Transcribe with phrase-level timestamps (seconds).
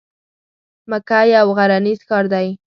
[0.89, 2.47] مکه یو غرنیز ښار دی.